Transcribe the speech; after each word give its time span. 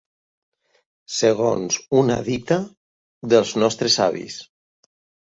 Segons 1.17 1.75
una 1.99 2.15
dita 2.29 2.57
dels 3.33 3.51
nostres 3.65 3.99
avis. 4.07 4.39